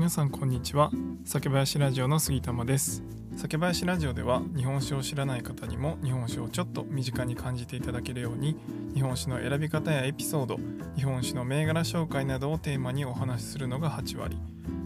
[0.00, 0.90] 皆さんこんにちは。
[1.26, 3.02] 酒林ラジオの杉玉です。
[3.36, 8.56] 酒林ラジオでは日本酒を知らない方にも日本酒をちょっと身近に感じていただけるように
[8.94, 10.58] 日本酒の選び方やエピソード
[10.96, 14.38] 日本酒の銘柄紹介などをテーマにお話しするのが8割。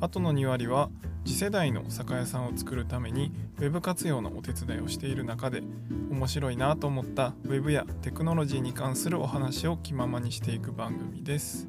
[0.00, 0.90] あとの2割は
[1.24, 3.30] 次世代の酒屋さんを作るために
[3.60, 5.62] Web 活用のお手伝いをしている中で
[6.10, 11.68] 面白いなと思った Web やテクノロジーに関するお話を気ままにしていく番組です。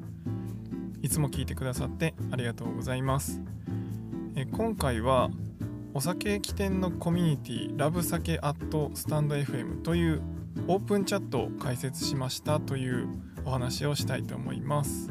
[1.08, 3.40] いつも聞いてくださってありがとうございます。
[4.36, 5.30] え今回は
[5.94, 10.20] お酒起点のコミュニティラブ酒アットスタンド FM という
[10.66, 13.08] オープンチャットを開設しましたという
[13.46, 15.10] お話をしたいと思います。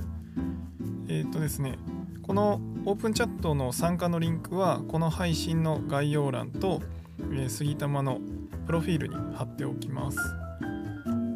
[1.07, 1.79] えっ、ー、とですね
[2.21, 6.79] このオープンチャットの参加のリンクはこの配信の概要欄と、
[7.31, 8.19] えー、杉玉の
[8.67, 10.17] プロフィールに貼っておきます。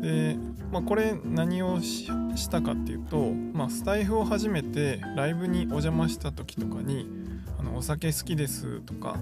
[0.04, 0.38] で、
[0.72, 2.08] まあ、これ何をし
[2.50, 7.08] たかっていうと、まあ、スタイフを始めてライブにお邪魔した時とかに
[7.60, 9.18] あのお酒好きですとか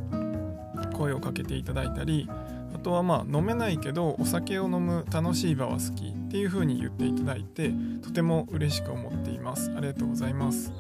[0.94, 2.30] 声をかけていただいたり
[2.74, 7.72] あとはまあ飲めないけどお酒を飲む楽しい場は好きっていう風に言っていただいて
[8.04, 9.72] とても嬉しく思っています。
[9.76, 10.72] ありがとうございます。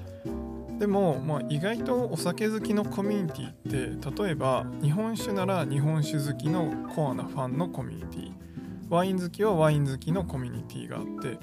[0.78, 8.48] でも、まあ、意外とお酒好きのコミュニティって例えば日本酒なら日本酒好きのコアなファンのコミュニティ。
[8.90, 11.38] ワイン好きはワイン好きのコミュニティがあって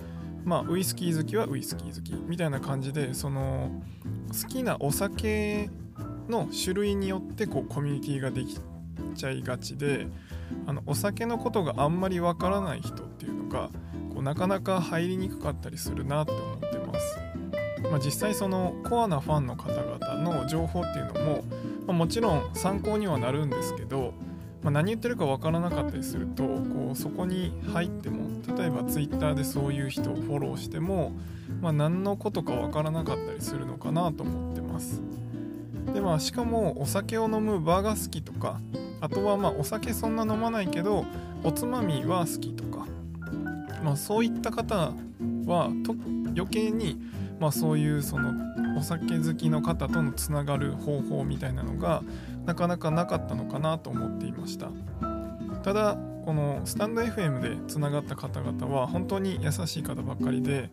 [0.44, 3.82] まあウイスキー好きはウイスキー好きみたいな感じでその
[4.28, 5.70] 好きなお酒
[6.28, 8.58] の種類によってこうコミュニティができ
[9.14, 10.08] ちゃいがちで
[10.66, 13.70] あのお酒のことがあんまりわからない人っていうのが
[14.12, 17.18] こうなかなか入りにくかったりするなって思ってます。
[17.82, 21.44] まあ、実際そのコアなファンの方々の情報っていうのも、
[21.86, 24.12] まあ、もちろん参考にはなるんですけど、
[24.66, 31.12] まあ、何言ってるかわからなかったりするとこうそこに入っても例えば Twitter でそういう人をフォローしても、
[31.60, 35.00] まあ、何のことかわからなかったりするのかなと思ってます。
[35.94, 38.58] でまあしかもお酒を飲む場が好きとか
[39.00, 41.04] あとはまあお酒そんな飲まないけど
[41.44, 42.88] おつまみは好きとか、
[43.84, 44.94] まあ、そういった方
[45.46, 45.94] はと
[46.34, 47.00] 余計に、
[47.38, 48.34] まあ、そういうその
[48.76, 52.02] お酒好きの方とのつながる方法みたいなのが
[52.46, 54.70] なかなかなかったのかなと思っていました。
[55.62, 60.70] ただこのスタンド FM でつながった方々は本当に優しい方ばっかりで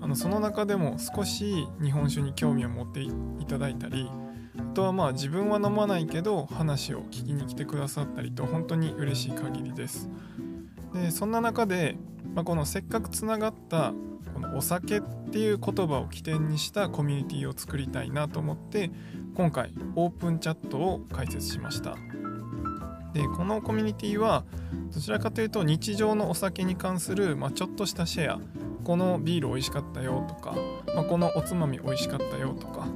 [0.00, 3.12] あのその中でも少し日本酒に興味を持ってい
[3.46, 4.08] ただいたり
[4.58, 10.08] あとはまあ自分は飲まないけど話を聞きに来てくださったりと本当に嬉しい限りです。
[11.02, 11.96] でそんな中で、
[12.34, 13.92] まあ、このせっかくつながった
[14.34, 18.90] このお酒っていう言葉を起点にしたコミュニティを作りたいなと思って
[19.34, 21.96] 今回オープンチャットを開設しました
[23.12, 24.44] でこのコミュニティは
[24.94, 28.40] どちらかというと日常のお酒に関する、まあ、ちょっとしたシェア
[28.84, 30.54] このビール美味しかったよとか、
[30.94, 32.86] まあ、このおつまみ美味しかったよとか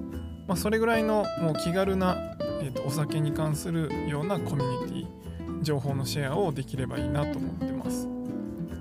[0.51, 2.17] まあ、それぐらいのもう気軽な、
[2.61, 7.70] えーと、お酒に関するようなコミュニティ情報のシェアをできればいいなと思って。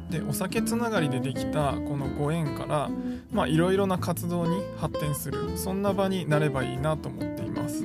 [0.10, 7.84] でお酒つながりでできたこのご縁からいろいろな活動に発展するそんな場になればいいなと思っています。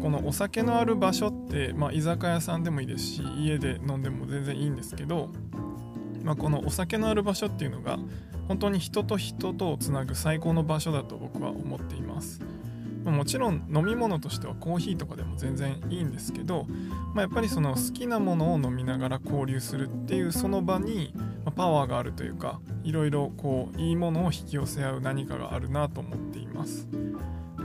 [0.00, 5.28] このお酒のある場所って、まあ、居酒屋さんでもいいですし家で飲んでも全然いいんですけど、
[6.22, 7.98] まあ、このお酒のある場所っていうのが
[8.48, 12.40] 本当に人と人とをつなぐ最高の場所だと僕は思っています。
[13.10, 16.66] もちろん飲み物としてはコーヒーとかでも全然いいんですけど、
[17.14, 21.14] まあ、やっぱりその好きなものを飲みながら交流するっていうその場に
[21.56, 26.88] パワーがあるというかいろいろこういいものを引き寄せ合う何かがあるなと思っています。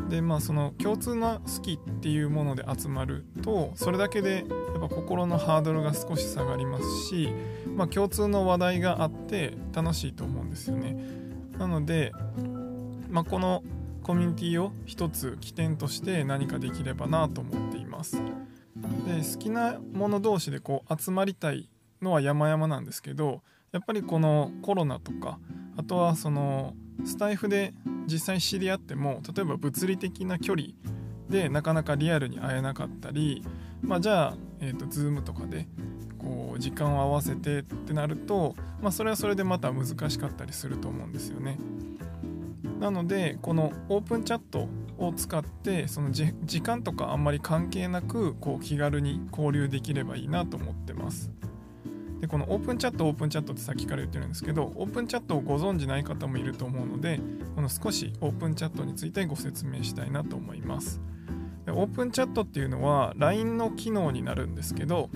[0.10, 7.30] でまあその共通な好きっていうもので集まるとそれだけでやっぱ心のハードルが少し下がりますし、
[7.76, 10.98] まあ、共通の話題があって楽しいと思うんですよね。
[11.58, 12.12] なので、
[13.10, 13.64] まあ、この
[14.06, 18.22] コミュニティを一つ起点として何かできればなと思っていますで
[19.34, 21.72] 好きなもの同士でこう集まりたい
[22.04, 25.40] のは山々なんですけどやっぱりこのコロナとか
[25.76, 27.74] あとはそのスタイフで
[28.06, 30.68] 実際知り合っても例えば物理的な距離
[31.28, 33.44] でなかなかリアルに会えなかったり、
[33.82, 35.68] まあ、じゃあ、えーと、Zoom とかで
[36.20, 41.58] こう時間を合わせてってなると、まあ、それはそれでまた難しかったりすると思うんですよね。
[42.80, 44.68] なのでこのオープンチャット
[44.98, 51.32] を使ってその時間とかあんまり関係なくこう気軽に交流できればいいなと思ってます。
[52.22, 57.20] でこのオープンチャットオープンチャットってさっきから言ってるんですけどオープンチャットをご存じない方もいると思うので
[57.56, 61.02] この少しオープンチャットについてご説明したいなと思います。
[61.66, 65.10] でオープンチャットっていうのは LINE の機能になるんですけど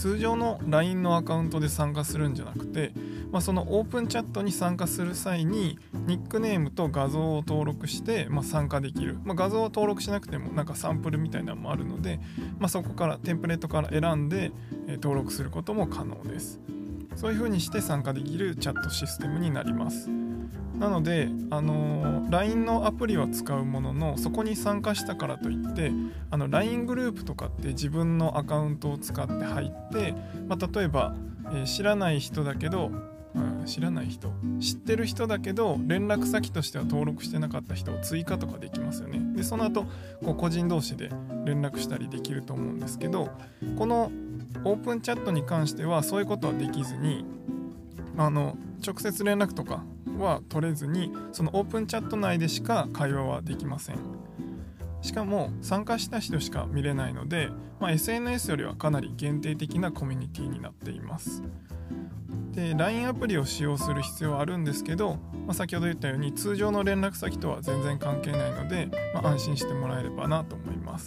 [0.00, 2.92] 通常の LINE のアカウントで参加するんじゃなくて、
[3.32, 12.20] まあ、そのオープンチャットに参加する際にニックネームと画像を登録して、まあ、参加できる、まあ、画像は登録しなくてもなんかサンプルみたいなのもあるので、
[12.58, 14.52] まあ、そこからテンプレートから選んで、
[14.88, 16.60] え登録することも可能です。
[17.16, 20.08] そういう風にして参加できるチャットシステムになります。
[20.78, 25.92] なので、あのー、LINE のアプリは使うもののそこに参加したからといって
[26.30, 30.14] あの LINE グループとかって自分のアカウントを使って入って、
[30.48, 31.14] まあ、例えば、
[31.48, 32.90] えー、知らない人だけど
[33.34, 34.32] うん、知らない人。
[34.60, 39.20] 知ってる人だけど連絡先としては登録してなかった人を追加とかできますよね。
[39.36, 39.84] でその後
[40.24, 41.10] こう個人同士で
[41.44, 43.30] 連絡したりできると思うんですけど
[43.76, 44.10] この
[44.64, 47.24] オープンチャットに関してはそういうことはできずに
[48.16, 49.84] あの直接連絡とか
[50.18, 53.98] は取れずにそのオープンチャット内でしか会話はできません。
[55.02, 57.48] しかも参加した人しか見れないので、
[57.80, 61.42] まあ、SNS よりはかなり限定的なコミュニティになっています。
[62.52, 71.06] で LINE アプリを使用する必要はあるんですけど、まあ、先ほど言ったように通常の連絡先とは全然関係ないので、まあ、安心してもらえればなと思います。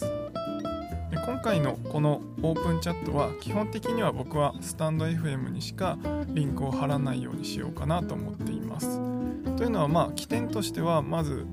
[1.10, 5.98] で今回のこのオープンチャットは基本的には僕はスタンド FM にしか
[6.28, 8.98] リンクを貼らないようにしようかなと思っています。
[9.56, 11.46] というのはまあ起点としてはまず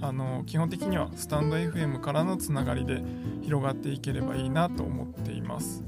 [0.00, 3.02] あの基本的にはスタンド FM からのつながりで
[3.42, 5.84] 広がっていければいいなと思っています。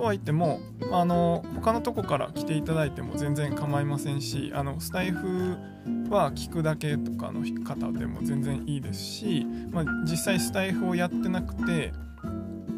[0.00, 0.60] とは言っても
[0.92, 5.58] あの他のとこから来ていただいても全然構いませんしあのスタイフ
[6.08, 11.92] は聞くだけとかの方でも全然いいですし、まあ、実際スタイフをやってなくて、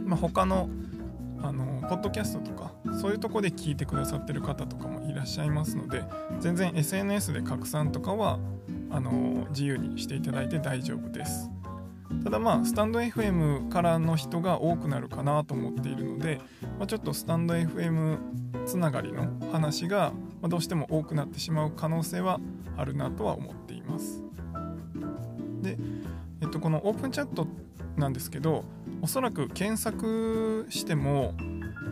[0.04, 0.68] まあ、他の
[1.40, 6.04] あのポッドキャストとかそういうとこで聞いてくださってる方とかもいらっしゃいますので
[6.40, 8.38] 全然 SNS で拡散とかは
[8.90, 11.51] あの自由にしていただいて大丈夫です。
[12.24, 16.40] ただまあスタンド FM からの人が多くなるかなと思っているので、
[16.78, 18.18] まあ、ちょっとスタンド FM
[18.66, 20.12] つながりの話が
[20.42, 22.40] どうしても多くなってしまう可能性は
[22.76, 24.22] あるなとは思っています。
[25.62, 25.78] で、
[26.40, 27.46] えっと、このオープンチャット
[27.96, 28.64] なんですけど
[29.00, 31.34] おそらく検索しても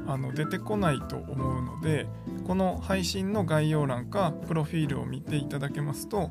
[0.06, 2.06] あの出てこないと思うので
[2.46, 6.31] この配信の概要欄かプロフィールを見ていただけますと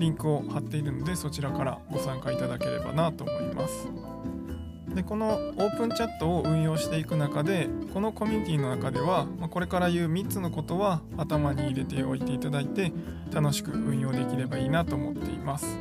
[0.00, 3.86] リンクを貼っているのでそちらからご参加いただければなと思います。
[4.94, 12.92] でこのオープンチャットを運用していく中でこのコミュニティの中では、これから言う3つのことは頭に入れておいていただいて
[13.32, 15.78] 楽しく運用できればいいなと思っています。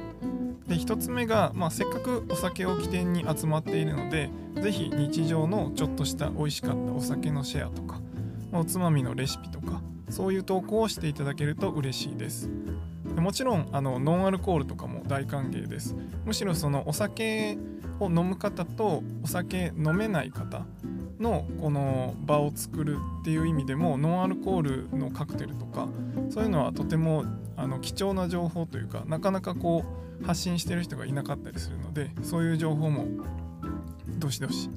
[0.67, 4.29] で1つ目が、まあ、せっかくお酒を起点に集まっているので
[4.61, 7.99] 是非日常のちょっとした美味しかったお酒のシェアとか
[8.53, 12.49] おつまみのレシピとかそういう投稿をしていただけると嬉しいです。
[13.19, 15.95] もちろんあのノンアルコールとかも大歓迎です
[16.25, 17.57] むしろそのお酒
[17.99, 20.65] を飲む方とお酒飲めない方
[21.19, 24.61] のこの場を作るっていう意味でもノンアルコー
[24.91, 25.87] ルのカクテルとか
[26.29, 27.25] そういうのはとても
[27.57, 29.83] あの貴重な情報というかなかなかこ
[30.21, 33.05] う発信してる人がいなかったりするのでそういう情報も
[34.17, 34.69] どしどし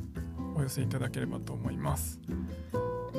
[0.56, 2.20] お寄せいただければと思います。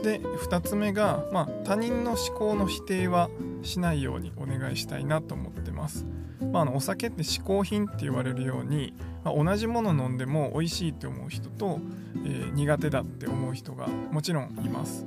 [0.03, 3.29] で2つ目が、まあ、他人の思考の否定は
[3.63, 6.05] しないようにお願いしたいなと思ってます。
[6.51, 8.93] まあ、あのお酒って嗜好品って言われるように、
[9.23, 11.79] まあ、同じもの飲んでも美味しいって思う人と、
[12.25, 15.05] えー、苦手だって思う人がもちろんいます。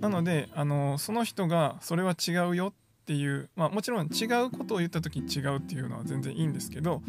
[0.00, 7.02] なのであのその人がそれは違うよっていう、まあ、もちろん違うことを言った時に違うっていうのは全然いいんですけど、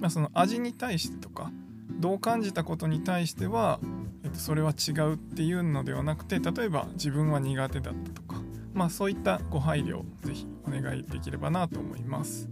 [0.00, 1.52] まあ、その味に対してとか
[2.00, 3.78] どう感じたことに対しては
[4.24, 8.31] えっと、それは違うっていうのではなくて例えば自分は苦手だったとか、
[8.74, 12.48] まあ、そういったご配慮ぜひお願いできればなと思います。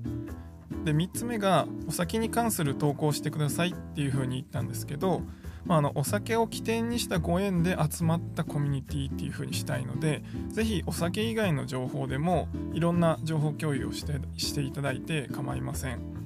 [0.85, 5.23] で3つ目がお酒に関する投稿してくださいっていうふうに言ったんですけど、
[5.65, 16.20] まあ、あのお酒を起点にしたご縁で集まったコミュニティっていうふうにしたいのでぜひお酒以外の情報でもいろんな情報共有をしてしていただいて構いません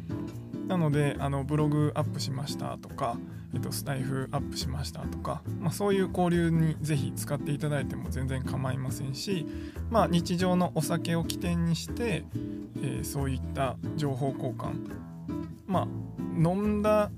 [0.66, 3.16] なのであのブログアップしましたとか
[3.54, 9.47] えっと、スタイフアップしましたとか、まあ、そういう交流にぜひ使っていただいても全然構いませんし、
[9.90, 12.25] まあ、日常のお酒を起点にして、
[12.83, 14.73] えー、そういった情報交換
[15.66, 15.87] まあ
[16.37, 17.11] 飲んだ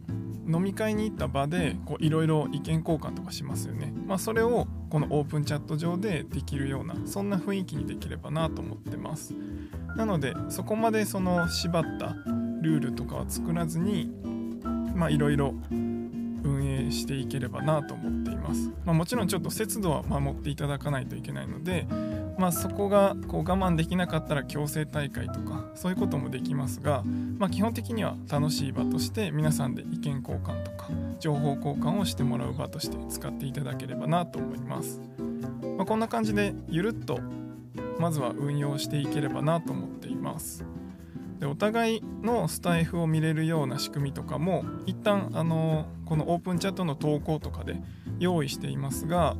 [0.46, 9.34] 飲み会に行った場でいろいろ意見交換とかしますよね、まあ、それをこのオープンチャット上でできるようなそんな雰囲気にできればなと思ってます。
[9.96, 12.14] なのでそこまでその縛った
[12.66, 14.12] ルールとかは作らずに
[14.94, 21.86] まあいろいろ運営していければなと思っています、まあ、もちろんちょっと節度は守っていただかないといけないので、
[22.38, 27.02] まあ、そこがこう我慢できなかったら強制大会とかそういうこともできますが、
[27.38, 35.00] まあ、基本的には楽しい場として皆さんで意見交換とか情報交換をしてもらう場として使っていただければなと思います、
[35.76, 37.20] ま、こんな感じでゆるっと
[37.98, 40.64] まずは運用していければなと思っています。
[41.38, 47.82] でお互いのスタイフを見れるような仕組みとかも一旦あのこのオープンチャットの投稿とかで
[48.18, 49.36] 用意していますが、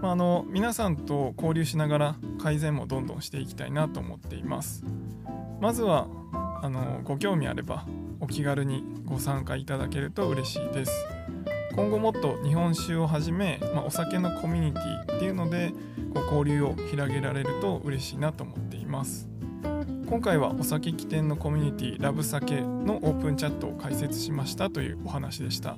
[0.00, 4.84] まあ、あの皆さんと交流しながら改善もどんどんしていきたいなと思っています。
[5.60, 6.08] まずは
[6.62, 7.84] あのご興味あれば
[8.20, 10.92] お気軽にご参加いただけると嬉しいです。
[11.74, 15.72] 今後もっと日本酒をはじめ、まあ、お酒のコミュニティっていうので
[16.12, 19.28] こう交流を広げられると嬉しいなと思っています。
[20.08, 25.76] 今回はお酒起点のコミュニティラブ酒のオープンチャットを開設しましたというお話でした。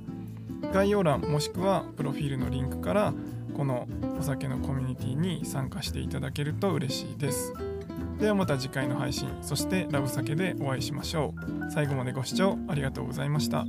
[0.72, 3.12] 概要欄もしくはプロフィールのリンクから
[3.56, 3.88] この
[4.20, 7.52] お酒のコミュニティに参加していただけると嬉しいです。
[8.20, 11.34] ではまた次回の配信そしてラブ酒でお会いしましょ
[11.68, 11.70] う。
[11.72, 13.66] 最後までご視聴ありがとうございました。